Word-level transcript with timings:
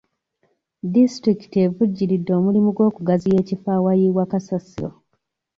Disitulikiti 0.93 1.57
evujjiridde 1.65 2.31
omulimu 2.39 2.69
gw'okugaziya 2.75 3.37
ekifo 3.43 3.67
awayiibwa 3.77 4.23
kasasiro. 4.31 4.89